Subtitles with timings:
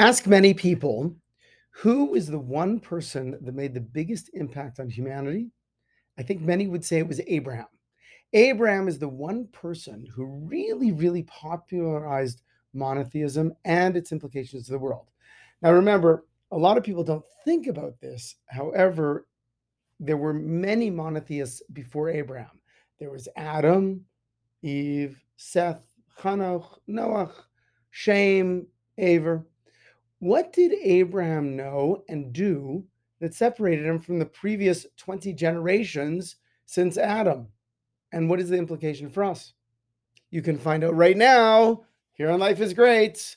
[0.00, 1.16] Ask many people
[1.70, 5.50] who is the one person that made the biggest impact on humanity?
[6.16, 7.66] I think many would say it was Abraham.
[8.32, 12.42] Abraham is the one person who really, really popularized
[12.74, 15.08] monotheism and its implications to the world.
[15.62, 18.36] Now, remember, a lot of people don't think about this.
[18.46, 19.26] However,
[19.98, 22.60] there were many monotheists before Abraham.
[23.00, 24.04] There was Adam,
[24.62, 25.82] Eve, Seth,
[26.20, 27.32] Hanoch, Noach,
[27.90, 29.44] Shem, Aver.
[30.20, 32.84] What did Abraham know and do
[33.20, 36.36] that separated him from the previous 20 generations
[36.66, 37.46] since Adam?
[38.12, 39.52] And what is the implication for us?
[40.30, 43.36] You can find out right now here on Life is Great.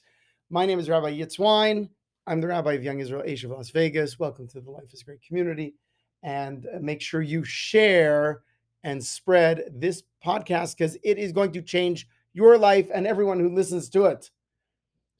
[0.49, 1.87] My name is Rabbi Yitz Wyne.
[2.25, 4.17] I'm the rabbi of Young Israel Aish of Las Vegas.
[4.17, 5.75] Welcome to the Life is Great community.
[6.23, 8.41] And uh, make sure you share
[8.83, 13.53] and spread this podcast because it is going to change your life and everyone who
[13.53, 14.31] listens to it.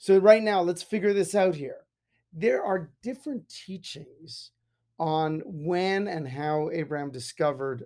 [0.02, 1.86] So, right now, let's figure this out here.
[2.34, 4.50] There are different teachings
[4.98, 7.86] on when and how Abraham discovered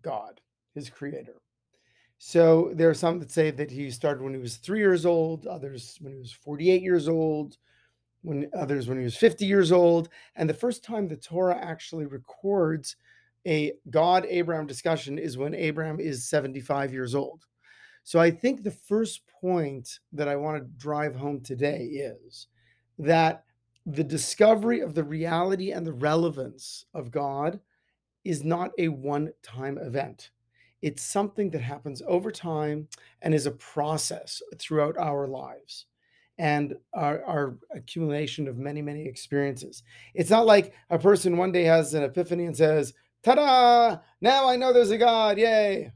[0.00, 0.40] God,
[0.74, 1.42] his creator.
[2.16, 5.46] So, there are some that say that he started when he was three years old,
[5.46, 7.58] others when he was 48 years old,
[8.22, 10.08] when others when he was 50 years old.
[10.36, 12.96] And the first time the Torah actually records
[13.46, 17.44] a God Abraham discussion is when Abraham is 75 years old.
[18.04, 22.48] So I think the first point that I want to drive home today is
[22.98, 23.44] that
[23.86, 27.60] the discovery of the reality and the relevance of God
[28.24, 30.30] is not a one time event.
[30.82, 32.88] It's something that happens over time
[33.22, 35.86] and is a process throughout our lives
[36.38, 39.84] and our, our accumulation of many, many experiences.
[40.14, 43.98] It's not like a person one day has an epiphany and says, Ta da!
[44.20, 45.38] Now I know there's a God.
[45.38, 45.92] Yay.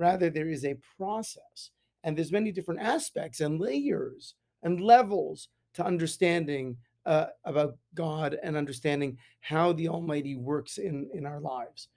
[0.00, 1.70] Rather, there is a process,
[2.04, 8.56] and there's many different aspects and layers and levels to understanding uh, about God and
[8.56, 11.88] understanding how the Almighty works in in our lives.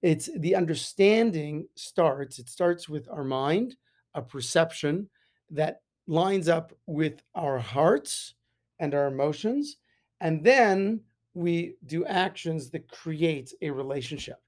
[0.00, 2.38] It's the understanding starts.
[2.38, 3.76] It starts with our mind,
[4.14, 5.10] a perception
[5.50, 8.34] that lines up with our hearts
[8.80, 9.76] and our emotions,
[10.22, 11.00] and then
[11.34, 14.40] we do actions that create a relationship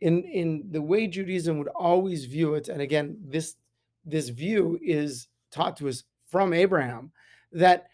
[0.00, 3.56] in in the way Judaism would always view it, and again, this
[4.04, 7.12] this view is taught to us from Abraham
[7.52, 7.88] that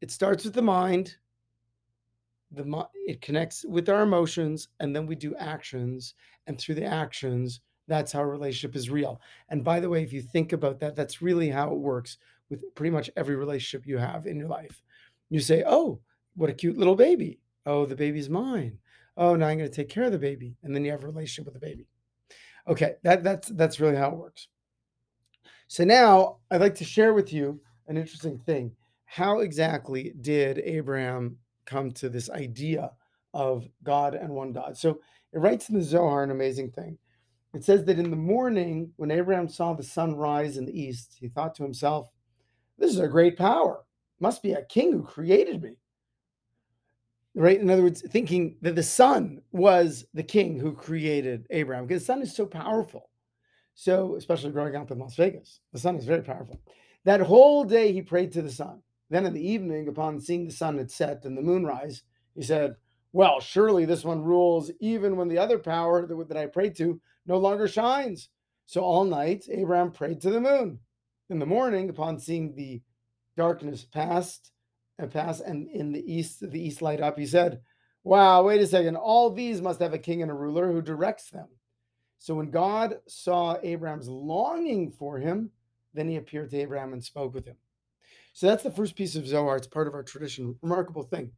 [0.00, 1.16] it starts with the mind,
[2.50, 6.14] the it connects with our emotions, and then we do actions,
[6.46, 9.20] and through the actions, that's how a relationship is real.
[9.48, 12.18] And by the way, if you think about that, that's really how it works
[12.48, 14.82] with pretty much every relationship you have in your life.
[15.30, 16.00] You say, "Oh,
[16.34, 17.38] what a cute little baby!
[17.66, 18.78] Oh, the baby's mine."
[19.16, 21.06] Oh, now I'm going to take care of the baby, and then you have a
[21.06, 21.86] relationship with the baby.
[22.68, 24.48] Okay, that that's that's really how it works.
[25.68, 28.72] So now I'd like to share with you an interesting thing.
[29.06, 31.36] How exactly did Abraham
[31.66, 32.90] come to this idea
[33.34, 34.76] of God and one God?
[34.76, 35.00] So
[35.32, 36.98] it writes in the Zohar an amazing thing.
[37.54, 41.16] It says that in the morning, when Abraham saw the sun rise in the east,
[41.20, 42.08] he thought to himself,
[42.78, 43.84] This is a great power.
[44.20, 45.76] Must be a king who created me
[47.34, 47.60] right?
[47.60, 52.06] In other words, thinking that the sun was the king who created Abraham, because the
[52.06, 53.10] sun is so powerful.
[53.74, 56.60] So, especially growing up in Las Vegas, the sun is very powerful.
[57.04, 58.82] That whole day he prayed to the sun.
[59.08, 62.02] Then in the evening, upon seeing the sun had set and the moon rise,
[62.34, 62.76] he said,
[63.12, 67.00] Well, surely this one rules even when the other power that, that I prayed to
[67.26, 68.28] no longer shines.
[68.66, 70.78] So all night, Abraham prayed to the moon.
[71.30, 72.80] In the morning, upon seeing the
[73.36, 74.52] darkness past
[74.98, 77.60] and pass and in the east the east light up he said
[78.04, 81.30] wow wait a second all these must have a king and a ruler who directs
[81.30, 81.48] them.
[82.18, 85.50] So when god saw abraham's longing for him
[85.94, 87.56] then he appeared to abraham and spoke with him.
[88.32, 89.56] So that's the first piece of zohar.
[89.56, 90.56] It's part of our tradition.
[90.62, 91.30] Remarkable thing.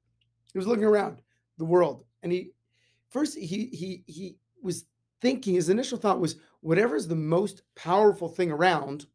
[0.52, 1.22] He was looking around
[1.58, 2.50] the world and he
[3.10, 4.84] first he he he was
[5.20, 9.06] thinking his initial thought was whatever is the most powerful thing around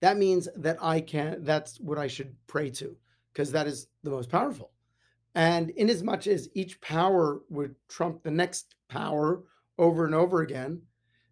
[0.00, 2.96] that means that i can that's what i should pray to
[3.34, 4.70] because that is the most powerful.
[5.34, 9.42] And in as much as each power would trump the next power
[9.78, 10.80] over and over again,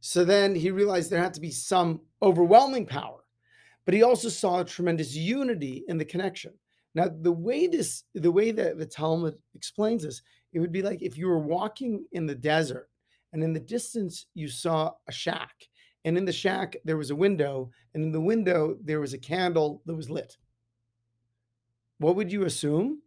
[0.00, 3.20] so then he realized there had to be some overwhelming power.
[3.84, 6.52] But he also saw a tremendous unity in the connection.
[6.94, 10.20] Now, the way this, the way that the Talmud explains this,
[10.52, 12.90] it would be like if you were walking in the desert
[13.32, 15.52] and in the distance you saw a shack,
[16.04, 19.18] and in the shack there was a window, and in the window there was a
[19.18, 20.36] candle that was lit
[22.02, 23.00] what would you assume?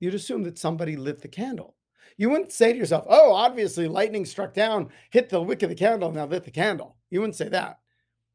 [0.00, 1.76] You'd assume that somebody lit the candle.
[2.16, 5.74] You wouldn't say to yourself, oh, obviously lightning struck down, hit the wick of the
[5.74, 6.96] candle, now lit the candle.
[7.10, 7.78] You wouldn't say that.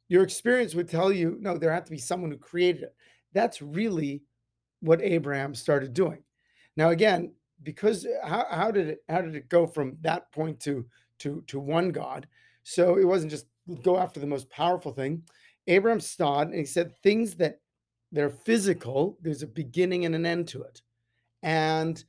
[0.09, 2.95] Your experience would tell you, no, there had to be someone who created it.
[3.33, 4.23] That's really
[4.79, 6.23] what Abraham started doing.
[6.75, 10.59] Now, again, because uh, how, how did it how did it go from that point
[10.61, 10.85] to
[11.19, 12.27] to to one God?
[12.63, 13.47] So it wasn't just
[13.83, 15.23] go after the most powerful thing.
[15.67, 17.59] Abraham stopped and he said things that
[18.11, 20.81] they're physical, there's a beginning and an end to it.
[21.43, 22.03] And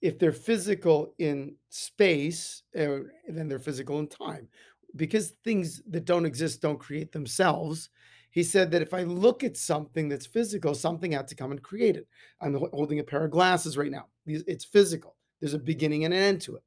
[0.00, 4.48] if they're physical in space, uh, then they're physical in time.
[4.96, 7.90] Because things that don't exist don't create themselves,
[8.30, 11.62] he said that if I look at something that's physical, something had to come and
[11.62, 12.06] create it.
[12.40, 14.06] I'm holding a pair of glasses right now.
[14.26, 15.16] It's physical.
[15.40, 16.62] There's a beginning and an end to it.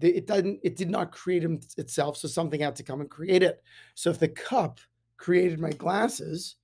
[0.00, 0.60] It doesn't.
[0.62, 1.44] It did not create
[1.78, 3.62] itself, so something had to come and create it.
[3.94, 4.80] So if the cup
[5.16, 6.56] created my glasses,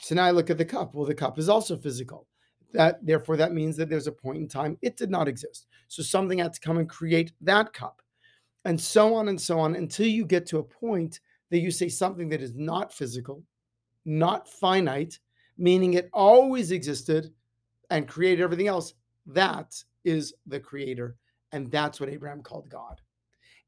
[0.00, 0.94] so now I look at the cup.
[0.94, 2.26] Well, the cup is also physical.
[2.72, 5.66] That therefore that means that there's a point in time it did not exist.
[5.88, 8.02] So something had to come and create that cup.
[8.64, 11.88] And so on and so on until you get to a point that you say
[11.88, 13.42] something that is not physical,
[14.04, 15.18] not finite,
[15.56, 17.32] meaning it always existed
[17.90, 18.94] and created everything else.
[19.26, 21.16] That is the creator.
[21.52, 23.00] And that's what Abraham called God.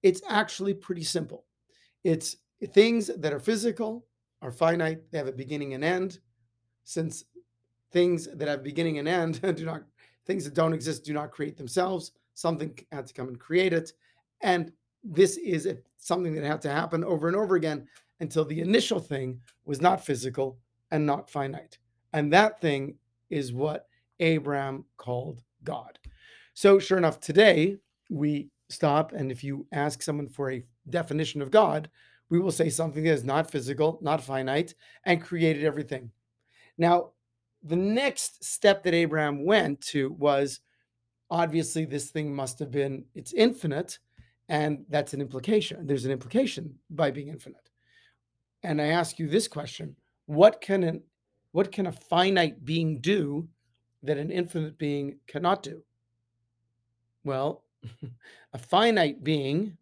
[0.03, 1.47] It's actually pretty simple.
[2.05, 2.37] It's
[2.73, 4.07] things that are physical,
[4.43, 6.19] are finite, they have a beginning and end.
[6.85, 7.25] Since
[7.93, 9.83] things that have beginning and end do not,
[10.27, 13.93] things that don't exist do not create themselves, something had to come and create it.
[14.41, 14.73] And
[15.05, 17.87] this is a, something that had to happen over and over again
[18.21, 20.59] until the initial thing was not physical
[20.91, 21.79] and not finite.
[22.13, 22.97] And that thing
[23.31, 23.87] is what
[24.19, 25.99] Abraham called God.
[26.55, 27.77] So, sure enough, today
[28.11, 31.89] we stop, and if you ask someone for a definition of God,
[32.31, 34.75] we will say something that is not physical, not finite,
[35.05, 36.11] and created everything.
[36.79, 37.11] Now,
[37.63, 40.61] the next step that Abraham went to was
[41.31, 43.99] obviously this thing must have been it's infinite
[44.49, 47.71] and that's an implication there's an implication by being infinite
[48.63, 49.95] and i ask you this question
[50.27, 51.01] what can an
[51.53, 53.49] what can a finite being do
[54.03, 55.83] that an infinite being cannot do
[57.23, 57.63] well
[58.53, 59.77] a finite being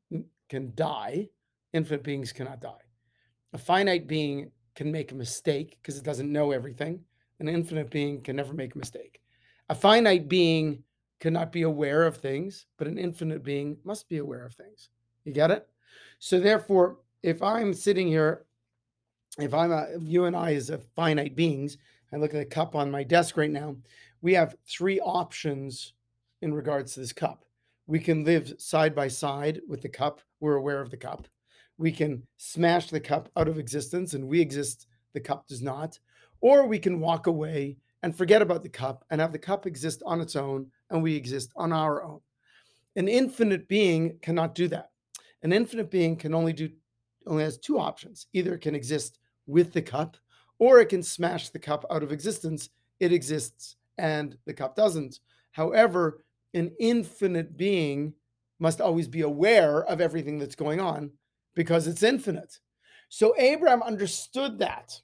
[0.49, 1.29] can die
[1.73, 2.85] infinite beings cannot die
[3.53, 7.01] a finite being can make a mistake because it doesn't know everything
[7.41, 9.21] an infinite being can never make a mistake
[9.69, 10.83] a finite being
[11.21, 14.91] cannot be aware of things but an infinite being must be aware of things
[15.25, 15.69] you get it
[16.19, 18.45] so therefore if i'm sitting here
[19.39, 21.79] if I'm a, you and I as a finite beings,
[22.13, 23.77] I look at the cup on my desk right now.
[24.21, 25.95] We have three options
[26.43, 27.45] in regards to this cup.
[27.87, 30.21] We can live side by side with the cup.
[30.41, 31.27] We're aware of the cup.
[31.79, 35.99] We can smash the cup out of existence and we exist, the cup does not.
[36.41, 40.03] Or we can walk away and forget about the cup and have the cup exist
[40.05, 42.21] on its own and we exist on our own.
[42.97, 44.91] An infinite being cannot do that.
[45.43, 46.69] An infinite being can only do
[47.27, 48.27] only has two options.
[48.33, 50.17] Either it can exist with the cup,
[50.59, 52.71] or it can smash the cup out of existence.
[53.01, 55.21] It exists and the cup doesn't.
[55.53, 56.25] However,
[56.55, 58.15] an infinite being
[58.59, 61.11] must always be aware of everything that's going on
[61.55, 62.59] because it's infinite.
[63.09, 65.01] So Abraham understood that.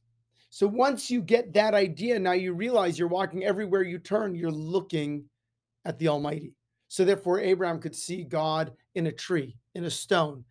[0.50, 4.50] So once you get that idea, now you realize you're walking everywhere you turn, you're
[4.50, 5.25] looking
[5.85, 6.55] at the Almighty.
[6.88, 10.44] So therefore, Abraham could see God in a tree, in a stone,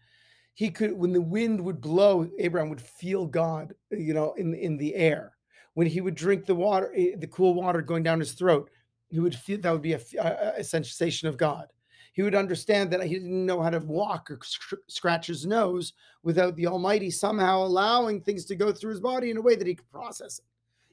[0.53, 4.77] he could when the wind would blow abraham would feel god you know in in
[4.77, 5.33] the air
[5.73, 8.69] when he would drink the water eh, the cool water going down his throat
[9.09, 11.67] he would feel that would be a, a, a sensation of god
[12.13, 14.39] he would understand that he didn't know how to walk or
[14.88, 15.93] scratch his nose
[16.24, 19.67] without the almighty somehow allowing things to go through his body in a way that
[19.67, 20.46] he could process it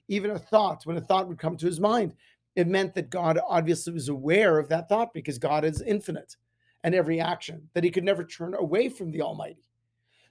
[0.09, 2.15] even a thought when a thought would come to his mind
[2.57, 6.37] it meant that god obviously was aware of that thought because god is infinite
[6.85, 9.69] and every action, that he could never turn away from the Almighty.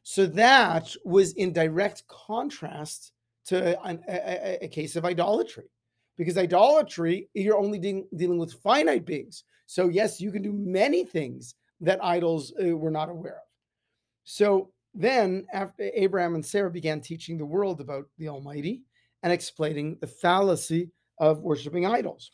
[0.03, 3.12] So that was in direct contrast
[3.46, 5.69] to an, a, a, case of idolatry,
[6.17, 9.43] because idolatry, you're only de- dealing with finite beings.
[9.69, 13.47] So, yes, you can do many things that idols uh, were not aware of.
[14.23, 18.81] So then, after Abraham and Sarah began teaching the world about the Almighty
[19.21, 22.31] and explaining the fallacy of worshiping idols.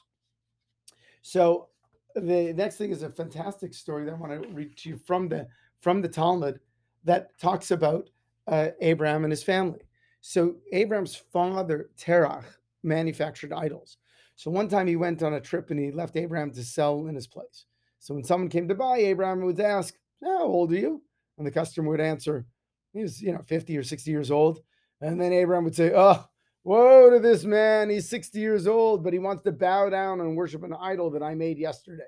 [1.23, 1.67] So
[2.15, 5.27] the next thing is a fantastic story that I want to read to you from
[5.27, 5.45] the
[5.81, 6.61] from the Talmud
[7.03, 8.09] that talks about
[8.47, 9.81] uh, Abraham and his family.
[10.21, 12.45] So Abraham's father Terach
[12.81, 13.97] manufactured idols.
[14.35, 17.15] So one time he went on a trip and he left Abraham to sell in
[17.15, 17.65] his place.
[17.99, 21.01] So when someone came to buy, Abraham would ask, "How old are you?"
[21.37, 22.45] And the customer would answer,
[22.93, 24.61] "He was, you know, 50 or 60 years old."
[25.01, 26.27] And then Abraham would say, "Oh,
[26.65, 27.91] Woe to this man.
[27.91, 31.21] He's 60 years old, but he wants to bow down and worship an idol that
[31.21, 32.03] I made yesterday.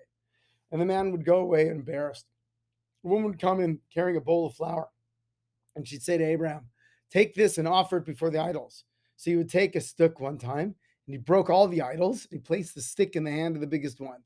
[0.72, 2.26] And the man would go away embarrassed.
[3.06, 4.90] A woman would come in carrying a bowl of flour.
[5.76, 6.66] And she'd say to Abraham,
[7.12, 8.84] Take this and offer it before the idols.
[9.16, 10.74] So he would take a stick one time
[11.08, 12.28] and he broke all the idols.
[12.30, 14.20] He placed the stick in the hand of the biggest one.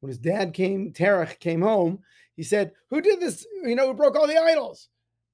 [0.00, 1.98] When his dad came, Terach came home,
[2.36, 3.46] he said, Who did this?
[3.64, 4.88] You know, who broke all the idols?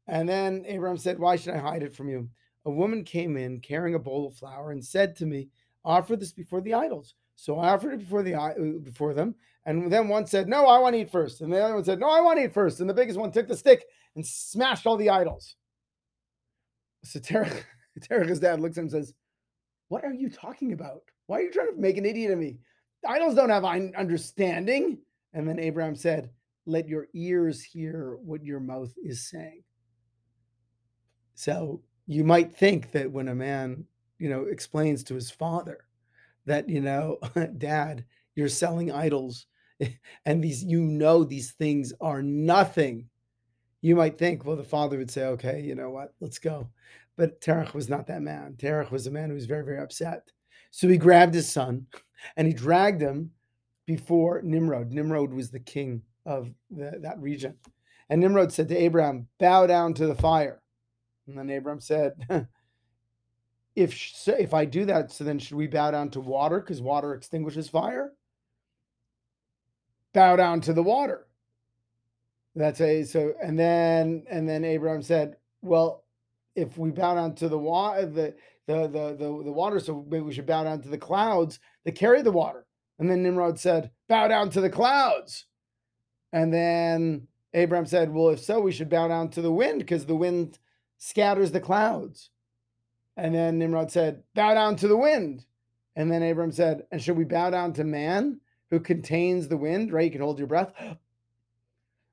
[0.07, 2.29] And then Abraham said, Why should I hide it from you?
[2.65, 5.49] A woman came in carrying a bowl of flour and said to me,
[5.85, 7.15] Offer this before the idols.
[7.37, 9.35] So I offered it before the uh, before them,
[9.67, 11.41] and then one said, "No, I want to eat first.
[11.41, 12.81] and the other one said, "No, I want to eat first.
[12.81, 13.85] And the biggest one took the stick
[14.15, 15.57] and smashed all the idols.
[17.03, 17.65] So Terach,
[18.01, 19.15] Terach's dad looks at him and says,
[19.89, 21.03] "What are you talking about?
[21.27, 22.59] Why are you trying to make an idiot of me?
[23.07, 24.99] Idols don't have understanding."
[25.33, 26.31] And then Abraham said,
[26.67, 29.65] "Let your ears hear what your mouth is saying."
[31.35, 33.85] So you might think that when a man,
[34.19, 35.85] you know, explains to his father
[36.47, 37.19] that, you know,
[37.59, 39.47] dad, you're selling idols
[40.27, 43.09] and these, you know, these things are nothing.
[43.81, 46.69] You might think, well, the father would say, okay, you know what, let's go.
[47.17, 48.55] But Terach was not that man.
[48.59, 50.31] Terach was a man who was very, very upset.
[50.71, 51.87] So he grabbed his son
[52.37, 53.31] and he dragged him
[53.87, 54.91] before Nimrod.
[54.91, 57.55] Nimrod was the king of the, that region.
[58.11, 60.61] And Nimrod said to Abraham, Bow down to the fire.
[61.27, 62.15] And then Abraham said,
[63.77, 67.15] if if I do that, so then should we bow down to water because water
[67.15, 68.13] extinguishes fire?
[70.13, 71.27] Bow down to the water.
[72.55, 76.04] That's a so, and then and then Abraham said, "Well,
[76.55, 78.35] if we bow down to the water, uh, the
[78.67, 81.93] the the the the water, so maybe we should bow down to the clouds that
[81.93, 82.67] carry the water."
[82.99, 85.47] And then Nimrod said, "Bow down to the clouds."
[86.33, 90.07] And then Abraham said, "Well, if so, we should bow down to the wind because
[90.07, 90.59] the wind
[90.99, 92.31] scatters the clouds."
[93.17, 95.45] And then Nimrod said, Bow down to the wind.
[95.97, 99.93] And then Abram said, And should we bow down to man who contains the wind,
[99.93, 100.05] right?
[100.05, 100.73] You can hold your breath.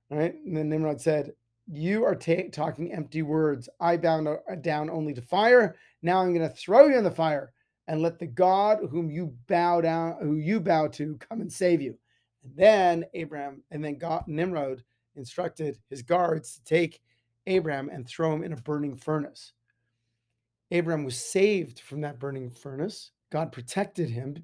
[0.10, 0.36] right?
[0.46, 1.34] And then Nimrod said,
[1.68, 3.70] You are ta- talking empty words.
[3.80, 5.76] I bound uh, down only to fire.
[6.02, 7.54] Now I'm going to throw you in the fire
[7.88, 11.82] and let the God whom you bow down, who you bow to, come and save
[11.82, 11.98] you.
[12.44, 14.84] And then Abraham, and then God, Nimrod
[15.16, 17.02] instructed his guards to take
[17.48, 19.54] Abraham and throw him in a burning furnace.
[20.72, 23.12] Abraham was saved from that burning furnace.
[23.30, 24.44] God protected him,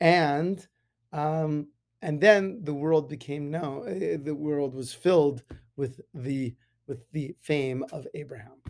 [0.00, 0.66] and
[1.12, 1.68] um,
[2.02, 3.86] and then the world became known.
[3.88, 5.42] Eh, the world was filled
[5.76, 6.54] with the
[6.86, 8.62] with the fame of Abraham,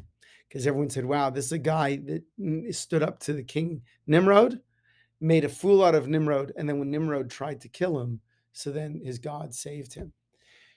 [0.48, 4.60] because everyone said, "Wow, this is a guy that stood up to the king Nimrod,
[5.20, 8.20] made a fool out of Nimrod, and then when Nimrod tried to kill him,
[8.52, 10.12] so then his God saved him."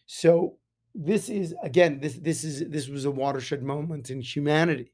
[0.06, 0.58] So
[0.96, 4.92] this is again this this is this was a watershed moment in humanity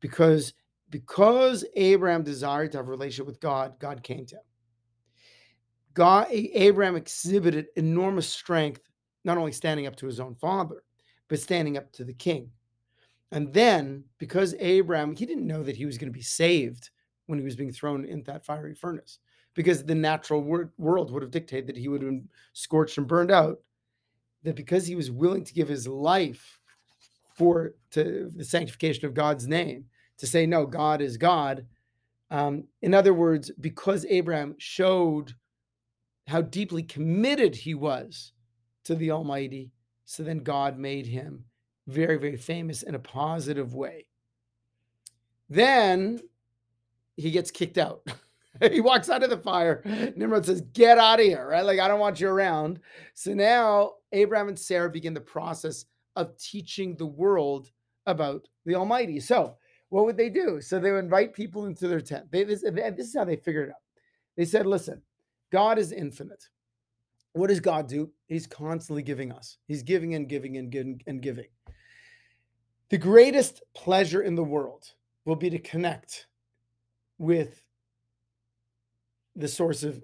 [0.00, 0.52] because
[0.90, 4.42] because Abraham desired to have a relationship with God, God came to him.
[5.94, 8.82] God, Abraham exhibited enormous strength,
[9.24, 10.82] not only standing up to his own father,
[11.28, 12.50] but standing up to the king.
[13.30, 16.90] And then, because Abraham, he didn't know that he was going to be saved
[17.26, 19.18] when he was being thrown into that fiery furnace,
[19.54, 20.42] because the natural
[20.78, 23.60] world would have dictated that he would have been scorched and burned out.
[24.44, 26.60] That because he was willing to give his life
[27.34, 29.84] for to the sanctification of God's name,
[30.16, 31.66] to say, no, God is God.
[32.30, 35.34] Um, in other words, because Abraham showed
[36.26, 38.32] how deeply committed he was
[38.88, 39.70] to the Almighty,
[40.06, 41.44] so then God made him
[41.86, 44.06] very, very famous in a positive way.
[45.50, 46.20] Then
[47.14, 48.00] he gets kicked out.
[48.72, 49.82] he walks out of the fire.
[50.16, 51.66] Nimrod says, Get out of here, right?
[51.66, 52.80] Like, I don't want you around.
[53.12, 55.84] So now Abraham and Sarah begin the process
[56.16, 57.70] of teaching the world
[58.06, 59.20] about the Almighty.
[59.20, 59.56] So
[59.90, 60.62] what would they do?
[60.62, 62.32] So they would invite people into their tent.
[62.32, 63.82] They, this, this is how they figured it out.
[64.34, 65.02] They said, listen,
[65.52, 66.48] God is infinite.
[67.38, 68.10] What does God do?
[68.26, 69.58] He's constantly giving us.
[69.66, 71.46] He's giving and giving and giving and giving.
[72.90, 74.92] The greatest pleasure in the world
[75.24, 76.26] will be to connect
[77.18, 77.62] with
[79.36, 80.02] the source of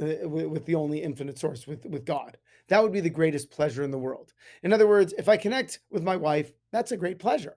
[0.00, 2.36] uh, with the only infinite source with with God.
[2.68, 4.32] That would be the greatest pleasure in the world.
[4.62, 7.56] In other words, if I connect with my wife, that's a great pleasure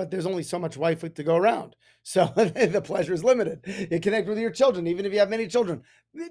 [0.00, 1.76] but there's only so much wife to go around.
[2.02, 3.60] So the pleasure is limited.
[3.90, 5.82] You connect with your children, even if you have many children.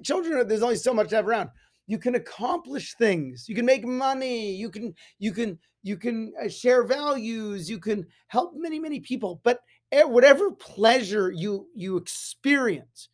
[0.02, 1.52] Children, there's only so much to have around.
[1.90, 3.50] You can accomplish things.
[3.50, 4.56] You can make money.
[4.56, 7.70] You can you can you can uh, share values.
[7.70, 9.42] You can help many many people.
[9.44, 9.60] But
[9.92, 13.10] whatever pleasure you you experience,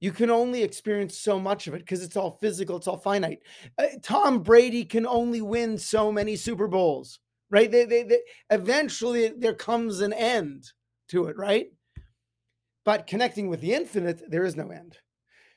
[0.00, 2.76] you can only experience so much of it because it's all physical.
[2.76, 3.40] It's all finite.
[3.76, 7.18] Uh, Tom Brady can only win so many Super Bowls
[7.54, 7.70] right?
[7.70, 8.18] They, they, they,
[8.50, 10.72] eventually there comes an end
[11.08, 11.68] to it, right?
[12.84, 14.98] But connecting with the infinite, there is no end.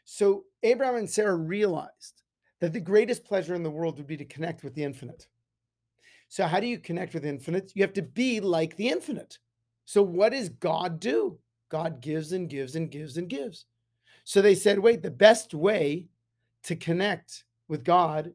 [0.06, 2.22] So Abraham and Sarah realized
[2.60, 5.28] that the greatest pleasure in the world would be to connect with the infinite.
[6.30, 7.72] So, how do you connect with the infinite?
[7.76, 9.40] You have to be like the infinite.
[9.86, 11.40] So, what does God do?
[11.70, 13.66] God gives and gives and gives and gives.
[14.28, 16.08] So they said, wait, the best way
[16.64, 18.34] to connect with God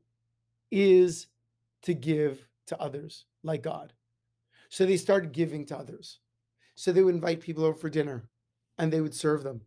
[0.70, 1.26] is
[1.82, 3.92] to give to others like God.
[4.70, 6.20] So they started giving to others.
[6.76, 8.26] So they would invite people over for dinner
[8.78, 9.60] and they would serve them.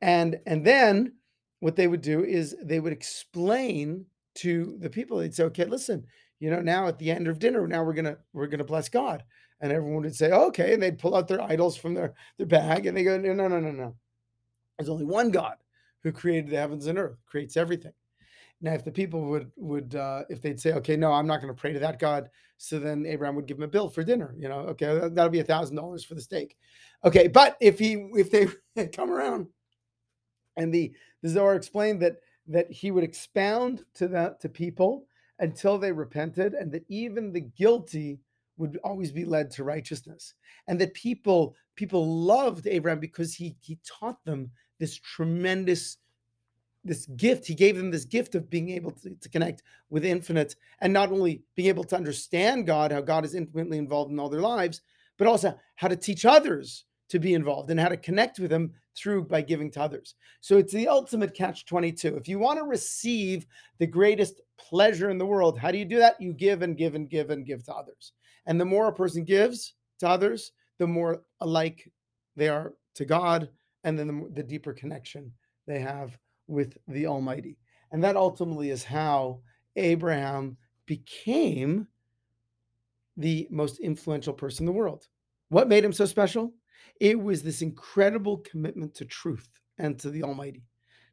[0.00, 1.12] And and then
[1.60, 6.06] what they would do is they would explain to the people, they'd say, okay, listen,
[6.38, 9.24] you know, now at the end of dinner, now we're gonna we're gonna bless God.
[9.60, 12.84] And everyone would say, okay, and they'd pull out their idols from their, their bag
[12.84, 13.96] and they go, no, no, no, no, no.
[14.78, 15.56] There's only one God
[16.02, 17.94] who created the heavens and earth, creates everything.
[18.60, 21.54] Now, if the people would would uh, if they'd say, okay, no, I'm not going
[21.54, 24.34] to pray to that God, so then Abraham would give him a bill for dinner.
[24.38, 26.56] You know, okay, that'll be a thousand dollars for the steak.
[27.04, 29.48] Okay, but if he if they come around,
[30.56, 32.16] and the the Zohar explained that
[32.48, 35.06] that he would expound to that to people
[35.38, 38.20] until they repented, and that even the guilty
[38.56, 40.34] would always be led to righteousness,
[40.68, 45.98] and that people people loved Abraham because he he taught them this tremendous
[46.84, 47.46] this gift.
[47.46, 51.10] He gave them this gift of being able to, to, connect with infinite and not
[51.10, 54.82] only being able to understand god how god is intimately involved in all their lives
[55.16, 58.72] but also how to teach others to be involved and how to connect with them
[58.96, 62.64] through by giving to others so it's the ultimate catch 22 if you want to
[62.64, 63.46] receive
[63.78, 66.94] the greatest pleasure in the world how do you do that you give and give
[66.94, 68.12] and give and give to others
[68.46, 71.90] and the more a person gives to others the more alike
[72.36, 73.48] they are to god
[73.84, 75.32] and then the, the deeper connection
[75.66, 77.56] they have with the Almighty.
[77.92, 79.40] And that ultimately is how
[79.76, 81.86] Abraham became
[83.16, 85.06] the most influential person in the world.
[85.48, 86.52] What made him so special?
[87.00, 90.62] It was this incredible commitment to truth and to the Almighty,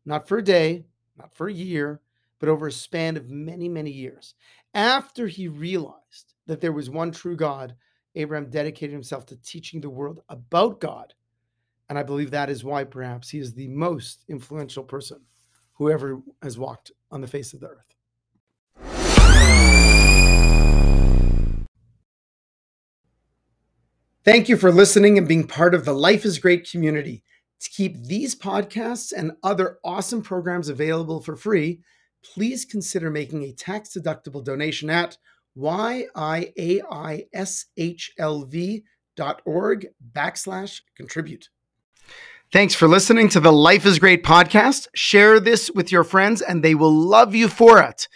[0.06, 0.86] not for a day,
[1.18, 2.02] not for a year,
[2.40, 4.36] but over a span of many, many years.
[4.74, 7.76] After he realized that there was one true God,
[8.16, 11.14] Abraham dedicated himself to teaching the world about God
[11.90, 15.20] and I believe that is why perhaps he is the most influential person
[15.74, 17.93] who ever has walked on the face of the earth.
[24.26, 27.26] Thank you for listening and being part of the Life is Great community.
[27.60, 31.82] To keep these podcasts and other awesome programs available for free,
[32.24, 35.18] please consider making a tax deductible donation at
[35.58, 36.18] yiaishlv.org
[40.14, 41.50] backslash contribute.
[42.54, 44.88] Thanks for listening to the Life is Great podcast.
[44.96, 48.08] Share this with your friends and they will love you for it.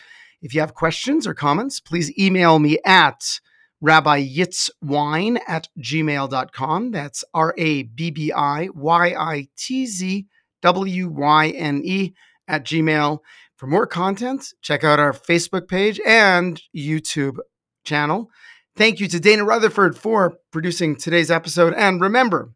[0.41, 3.41] If you have questions or comments, please email me at
[3.84, 6.92] rabbiyitzwyne at gmail.com.
[6.92, 10.26] That's R A B B I Y I T Z
[10.62, 12.13] W Y N E
[12.48, 13.20] at gmail.
[13.56, 17.38] For more content, check out our Facebook page and YouTube
[17.84, 18.30] channel.
[18.76, 21.74] Thank you to Dana Rutherford for producing today's episode.
[21.74, 22.52] And remember,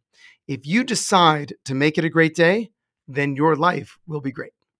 [0.47, 2.69] if you decide to make it a great day,
[3.07, 4.53] then your life will be great.